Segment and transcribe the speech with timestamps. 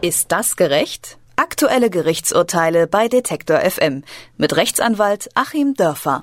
[0.00, 1.18] Ist das gerecht?
[1.34, 4.04] Aktuelle Gerichtsurteile bei Detektor FM
[4.36, 6.22] mit Rechtsanwalt Achim Dörfer.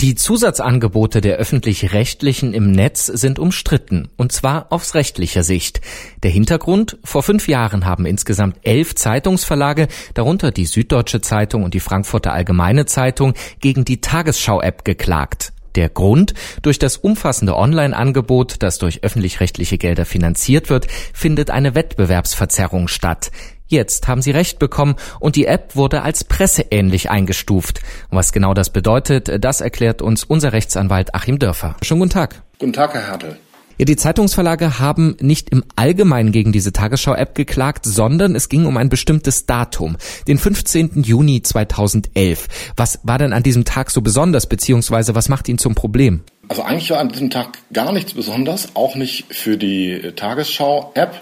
[0.00, 5.80] Die Zusatzangebote der öffentlich-rechtlichen im Netz sind umstritten, und zwar aus rechtlicher Sicht.
[6.22, 6.98] Der Hintergrund?
[7.02, 12.86] Vor fünf Jahren haben insgesamt elf Zeitungsverlage, darunter die Süddeutsche Zeitung und die Frankfurter Allgemeine
[12.86, 15.52] Zeitung, gegen die Tagesschau-App geklagt.
[15.76, 16.34] Der Grund?
[16.62, 23.30] Durch das umfassende Online-Angebot, das durch öffentlich-rechtliche Gelder finanziert wird, findet eine Wettbewerbsverzerrung statt.
[23.66, 27.80] Jetzt haben sie recht bekommen und die App wurde als presseähnlich eingestuft.
[28.10, 31.76] Was genau das bedeutet, das erklärt uns unser Rechtsanwalt Achim Dörfer.
[31.82, 32.42] Schönen guten Tag.
[32.58, 33.38] Guten Tag, Herr Hertel.
[33.80, 38.76] Ja, die Zeitungsverlage haben nicht im Allgemeinen gegen diese Tagesschau-App geklagt, sondern es ging um
[38.76, 39.96] ein bestimmtes Datum,
[40.28, 41.02] den 15.
[41.02, 42.48] Juni 2011.
[42.76, 46.20] Was war denn an diesem Tag so besonders, beziehungsweise was macht ihn zum Problem?
[46.46, 51.18] Also eigentlich war an diesem Tag gar nichts besonders, auch nicht für die Tagesschau-App,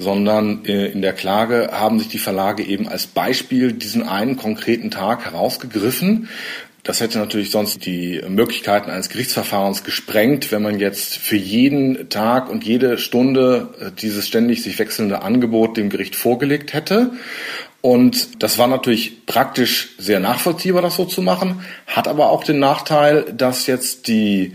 [0.00, 4.90] sondern äh, in der Klage haben sich die Verlage eben als Beispiel diesen einen konkreten
[4.90, 6.28] Tag herausgegriffen,
[6.82, 12.50] das hätte natürlich sonst die Möglichkeiten eines Gerichtsverfahrens gesprengt, wenn man jetzt für jeden Tag
[12.50, 17.12] und jede Stunde äh, dieses ständig sich wechselnde Angebot dem Gericht vorgelegt hätte.
[17.80, 22.58] Und das war natürlich praktisch sehr nachvollziehbar, das so zu machen, hat aber auch den
[22.58, 24.52] Nachteil, dass jetzt die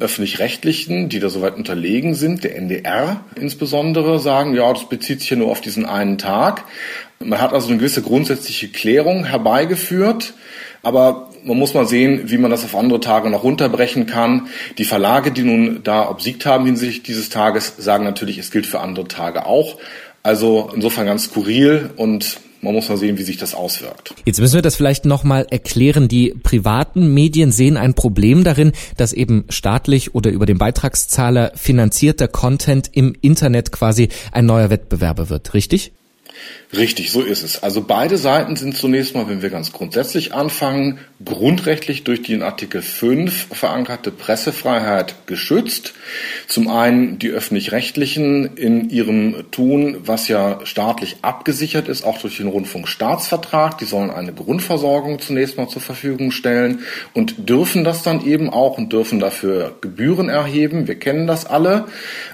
[0.00, 5.36] öffentlich-rechtlichen, die da soweit unterlegen sind, der NDR insbesondere, sagen, ja, das bezieht sich ja
[5.36, 6.64] nur auf diesen einen Tag.
[7.18, 10.34] Man hat also eine gewisse grundsätzliche Klärung herbeigeführt,
[10.82, 14.48] aber man muss mal sehen, wie man das auf andere Tage noch runterbrechen kann.
[14.78, 18.80] Die Verlage, die nun da obsiegt haben hinsichtlich dieses Tages, sagen natürlich, es gilt für
[18.80, 19.76] andere Tage auch.
[20.22, 24.14] Also insofern ganz skurril und man muss mal sehen, wie sich das auswirkt.
[24.24, 26.08] Jetzt müssen wir das vielleicht nochmal erklären.
[26.08, 32.26] Die privaten Medien sehen ein Problem darin, dass eben staatlich oder über den Beitragszahler finanzierter
[32.26, 35.92] Content im Internet quasi ein neuer Wettbewerber wird, richtig?
[36.76, 37.62] Richtig, so ist es.
[37.62, 42.82] Also beide Seiten sind zunächst mal, wenn wir ganz grundsätzlich anfangen, grundrechtlich durch den Artikel
[42.82, 45.94] 5 verankerte Pressefreiheit geschützt.
[46.46, 52.48] Zum einen die öffentlich-rechtlichen in ihrem Tun, was ja staatlich abgesichert ist, auch durch den
[52.48, 53.78] Rundfunkstaatsvertrag.
[53.78, 56.80] Die sollen eine Grundversorgung zunächst mal zur Verfügung stellen
[57.14, 60.86] und dürfen das dann eben auch und dürfen dafür Gebühren erheben.
[60.86, 61.86] Wir kennen das alle.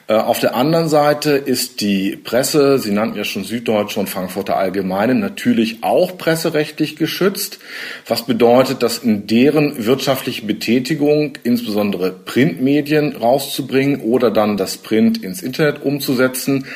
[0.08, 3.44] Äh, auf der anderen Seite ist die Presse, Sie nannten ja schon
[3.94, 7.58] Süddeutsche und Frankfurter Allgemeine, natürlich auch presserechtlich geschützt,
[8.06, 15.42] was bedeutet, dass in deren wirtschaftliche Betätigung insbesondere Printmedien rauszubringen oder dann das Print ins
[15.42, 16.66] Internet umzusetzen,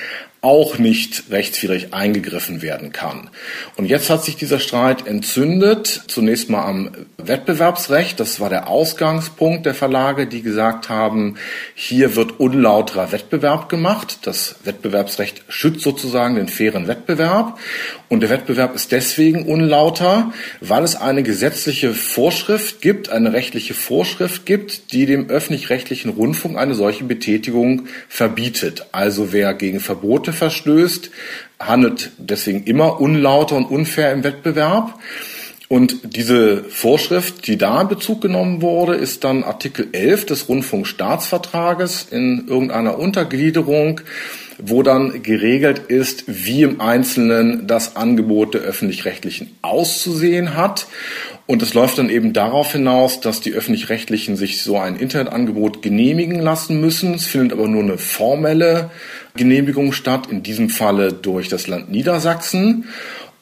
[0.40, 3.28] auch nicht rechtswidrig eingegriffen werden kann.
[3.76, 8.20] Und jetzt hat sich dieser Streit entzündet, zunächst mal am Wettbewerbsrecht.
[8.20, 11.34] Das war der Ausgangspunkt der Verlage, die gesagt haben,
[11.74, 14.20] hier wird unlauterer Wettbewerb gemacht.
[14.22, 17.58] Das Wettbewerbsrecht schützt sozusagen den fairen Wettbewerb.
[18.08, 24.46] Und der Wettbewerb ist deswegen unlauter, weil es eine gesetzliche Vorschrift gibt, eine rechtliche Vorschrift
[24.46, 28.86] gibt, die dem öffentlich-rechtlichen Rundfunk eine solche Betätigung verbietet.
[28.92, 31.10] Also wer gegen Verbote verstößt,
[31.58, 34.98] handelt deswegen immer unlauter und unfair im Wettbewerb.
[35.68, 42.06] Und diese Vorschrift, die da in Bezug genommen wurde, ist dann Artikel 11 des Rundfunkstaatsvertrages
[42.10, 44.00] in irgendeiner Untergliederung,
[44.56, 50.86] wo dann geregelt ist, wie im Einzelnen das Angebot der öffentlich-rechtlichen auszusehen hat.
[51.46, 56.40] Und es läuft dann eben darauf hinaus, dass die öffentlich-rechtlichen sich so ein Internetangebot genehmigen
[56.40, 57.14] lassen müssen.
[57.14, 58.90] Es findet aber nur eine formelle
[59.36, 62.86] Genehmigung statt, in diesem Falle durch das Land Niedersachsen.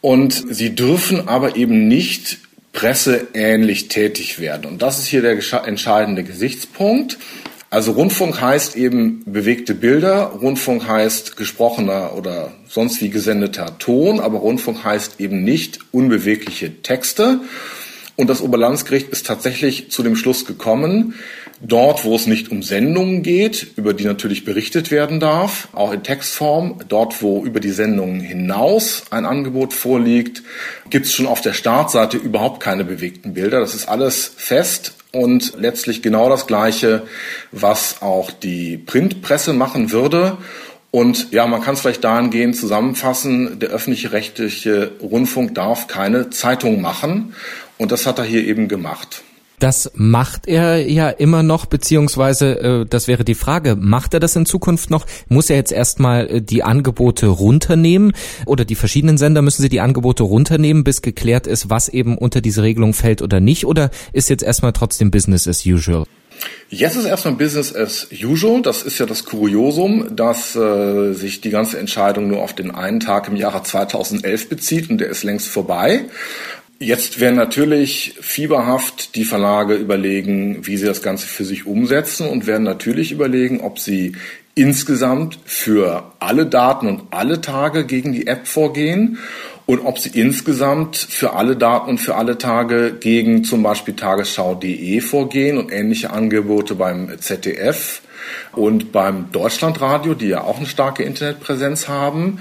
[0.00, 2.38] Und sie dürfen aber eben nicht
[2.72, 4.66] presseähnlich tätig werden.
[4.66, 7.18] Und das ist hier der entscheidende Gesichtspunkt.
[7.70, 14.38] Also Rundfunk heißt eben bewegte Bilder, Rundfunk heißt gesprochener oder sonst wie gesendeter Ton, aber
[14.38, 17.40] Rundfunk heißt eben nicht unbewegliche Texte.
[18.14, 21.14] Und das Oberlandesgericht ist tatsächlich zu dem Schluss gekommen,
[21.60, 26.02] dort, wo es nicht um Sendungen geht, über die natürlich berichtet werden darf, auch in
[26.02, 30.42] Textform, dort, wo über die Sendungen hinaus ein Angebot vorliegt,
[30.90, 33.60] gibt es schon auf der Startseite überhaupt keine bewegten Bilder.
[33.60, 37.02] Das ist alles fest und letztlich genau das Gleiche,
[37.52, 40.36] was auch die Printpresse machen würde.
[40.90, 46.80] Und ja, man kann es vielleicht dahingehend zusammenfassen, der öffentliche rechtliche Rundfunk darf keine Zeitung
[46.80, 47.34] machen.
[47.78, 49.22] Und das hat er hier eben gemacht.
[49.58, 54.36] Das macht er ja immer noch, beziehungsweise äh, das wäre die Frage, macht er das
[54.36, 55.06] in Zukunft noch?
[55.28, 58.12] Muss er jetzt erstmal äh, die Angebote runternehmen
[58.44, 62.40] oder die verschiedenen Sender müssen sie die Angebote runternehmen, bis geklärt ist, was eben unter
[62.40, 63.64] diese Regelung fällt oder nicht?
[63.64, 66.04] Oder ist jetzt erstmal trotzdem Business as usual?
[66.68, 68.60] Jetzt ist erstmal Business as usual.
[68.60, 73.00] Das ist ja das Kuriosum, dass äh, sich die ganze Entscheidung nur auf den einen
[73.00, 76.04] Tag im Jahre 2011 bezieht und der ist längst vorbei.
[76.78, 82.46] Jetzt werden natürlich fieberhaft die Verlage überlegen, wie sie das Ganze für sich umsetzen und
[82.46, 84.12] werden natürlich überlegen, ob sie
[84.54, 89.18] insgesamt für alle Daten und alle Tage gegen die App vorgehen
[89.64, 95.00] und ob sie insgesamt für alle Daten und für alle Tage gegen zum Beispiel tagesschau.de
[95.00, 98.02] vorgehen und ähnliche Angebote beim ZDF
[98.52, 102.38] und beim Deutschlandradio, die ja auch eine starke Internetpräsenz haben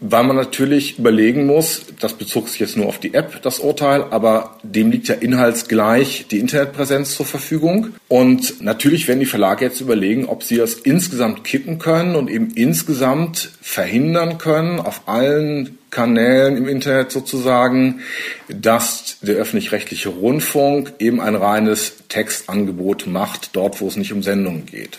[0.00, 4.04] weil man natürlich überlegen muss, das bezog sich jetzt nur auf die App, das Urteil,
[4.10, 7.94] aber dem liegt ja inhaltsgleich die Internetpräsenz zur Verfügung.
[8.08, 12.50] Und natürlich werden die Verlage jetzt überlegen, ob sie das insgesamt kippen können und eben
[12.54, 18.00] insgesamt verhindern können, auf allen Kanälen im Internet sozusagen,
[18.48, 24.66] dass der öffentlich-rechtliche Rundfunk eben ein reines Textangebot macht, dort wo es nicht um Sendungen
[24.66, 24.98] geht.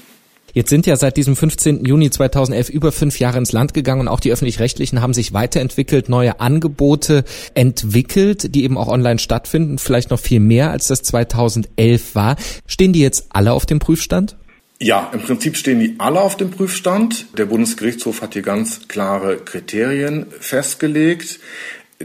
[0.54, 1.86] Jetzt sind ja seit diesem 15.
[1.86, 6.10] Juni 2011 über fünf Jahre ins Land gegangen und auch die öffentlich-rechtlichen haben sich weiterentwickelt,
[6.10, 12.16] neue Angebote entwickelt, die eben auch online stattfinden, vielleicht noch viel mehr als das 2011
[12.16, 12.36] war.
[12.66, 14.38] Stehen die jetzt alle auf dem Prüfstand?
[14.80, 17.28] Ja, im Prinzip stehen die alle auf dem Prüfstand.
[17.38, 21.40] Der Bundesgerichtshof hat hier ganz klare Kriterien festgelegt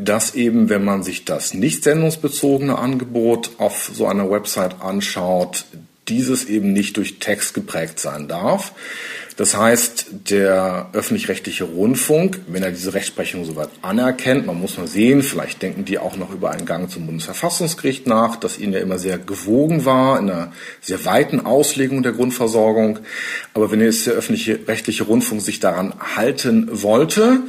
[0.00, 5.64] dass eben, wenn man sich das nicht sendungsbezogene Angebot auf so einer Website anschaut,
[6.08, 8.72] dieses eben nicht durch Text geprägt sein darf.
[9.36, 15.22] Das heißt, der öffentlich-rechtliche Rundfunk, wenn er diese Rechtsprechung soweit anerkennt, man muss mal sehen,
[15.22, 18.98] vielleicht denken die auch noch über einen Gang zum Bundesverfassungsgericht nach, das ihnen ja immer
[18.98, 23.00] sehr gewogen war, in einer sehr weiten Auslegung der Grundversorgung.
[23.52, 27.40] Aber wenn jetzt der öffentlich-rechtliche Rundfunk sich daran halten wollte,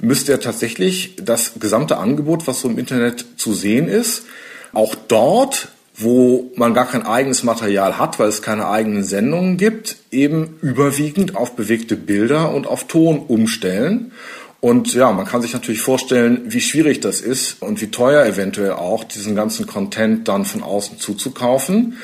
[0.00, 4.24] müsste er tatsächlich das gesamte Angebot, was so im Internet zu sehen ist,
[4.72, 5.68] auch dort
[6.02, 11.36] wo man gar kein eigenes Material hat, weil es keine eigenen Sendungen gibt, eben überwiegend
[11.36, 14.12] auf bewegte Bilder und auf Ton umstellen.
[14.60, 18.72] Und ja, man kann sich natürlich vorstellen, wie schwierig das ist und wie teuer eventuell
[18.72, 21.96] auch diesen ganzen Content dann von außen zuzukaufen.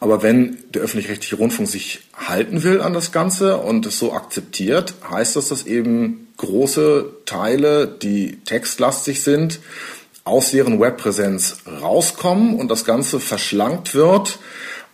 [0.00, 4.94] Aber wenn der öffentlich-rechtliche Rundfunk sich halten will an das Ganze und es so akzeptiert,
[5.08, 9.60] heißt das, dass eben große Teile, die textlastig sind,
[10.30, 14.38] aus deren Webpräsenz rauskommen und das Ganze verschlankt wird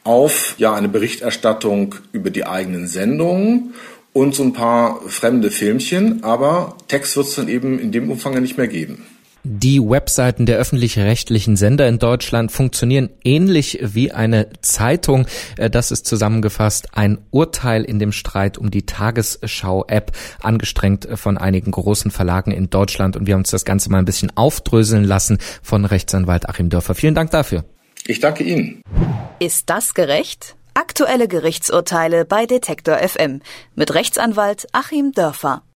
[0.02, 3.74] auf ja eine Berichterstattung über die eigenen Sendungen
[4.12, 8.32] und so ein paar fremde Filmchen, aber Text wird es dann eben in dem Umfang
[8.32, 9.04] ja nicht mehr geben.
[9.48, 15.28] Die Webseiten der öffentlich-rechtlichen Sender in Deutschland funktionieren ähnlich wie eine Zeitung.
[15.56, 20.10] Äh, das ist zusammengefasst ein Urteil in dem Streit um die Tagesschau-App,
[20.40, 23.16] angestrengt von einigen großen Verlagen in Deutschland.
[23.16, 26.96] Und wir haben uns das Ganze mal ein bisschen aufdröseln lassen von Rechtsanwalt Achim Dörfer.
[26.96, 27.64] Vielen Dank dafür.
[28.04, 28.82] Ich danke Ihnen.
[29.38, 30.56] Ist das gerecht?
[30.74, 33.42] Aktuelle Gerichtsurteile bei Detektor FM
[33.76, 35.62] mit Rechtsanwalt Achim Dörfer.